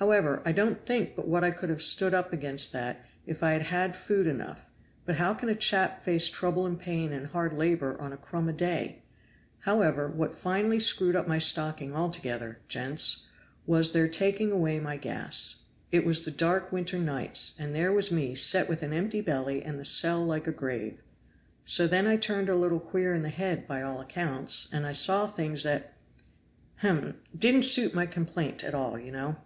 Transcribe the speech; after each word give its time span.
However, 0.00 0.42
I 0.44 0.52
don't 0.52 0.84
think 0.84 1.16
but 1.16 1.26
what 1.26 1.44
I 1.44 1.50
could 1.50 1.70
have 1.70 1.80
stood 1.80 2.12
up 2.12 2.30
against 2.30 2.74
that, 2.74 3.06
if 3.26 3.42
I 3.42 3.52
had 3.52 3.62
had 3.62 3.96
food 3.96 4.26
enough; 4.26 4.68
but 5.06 5.14
how 5.16 5.32
can 5.32 5.48
a 5.48 5.54
chap 5.54 6.02
face 6.02 6.28
trouble 6.28 6.66
and 6.66 6.78
pain 6.78 7.10
and 7.10 7.28
hard 7.28 7.54
labor 7.54 7.98
on 7.98 8.12
a 8.12 8.18
crumb 8.18 8.46
a 8.48 8.52
day? 8.52 9.02
However, 9.60 10.08
what 10.08 10.34
finally 10.34 10.78
screwed 10.78 11.16
up 11.16 11.26
my 11.26 11.38
stocking 11.38 11.94
altogether, 11.96 12.58
gents, 12.68 13.30
was 13.66 13.92
their 13.92 14.08
taking 14.08 14.52
away 14.52 14.78
my 14.78 14.98
gas. 14.98 15.62
It 15.90 16.04
was 16.04 16.24
the 16.24 16.30
dark 16.30 16.70
winter 16.70 16.98
nights, 16.98 17.54
and 17.58 17.74
there 17.74 17.92
was 17.92 18.10
me 18.12 18.34
set 18.34 18.68
with 18.68 18.82
an 18.82 18.92
empty 18.92 19.22
belly 19.22 19.62
and 19.62 19.78
the 19.80 19.86
cell 19.86 20.22
like 20.22 20.46
a 20.46 20.52
grave. 20.52 20.98
So 21.64 21.86
then 21.86 22.06
I 22.06 22.16
turned 22.16 22.50
a 22.50 22.56
little 22.56 22.80
queer 22.80 23.14
in 23.14 23.22
the 23.22 23.30
head 23.30 23.66
by 23.66 23.80
all 23.80 24.02
accounts, 24.02 24.68
and 24.70 24.84
I 24.86 24.92
saw 24.92 25.26
things 25.26 25.62
that 25.62 25.94
hem! 26.76 27.20
didn't 27.34 27.64
suit 27.64 27.94
my 27.94 28.04
complaint 28.04 28.62
at 28.64 28.74
all, 28.74 28.98
you 28.98 29.10
know." 29.12 29.36